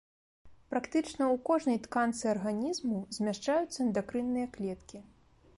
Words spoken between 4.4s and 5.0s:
клеткі.